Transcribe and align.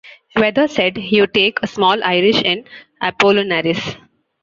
Weathers 0.35 0.71
said 0.73 0.97
he 0.97 1.21
would 1.21 1.31
take 1.31 1.59
a 1.61 1.67
small 1.67 2.03
Irish 2.03 2.41
and 2.43 2.67
Apollinaris. 3.03 3.97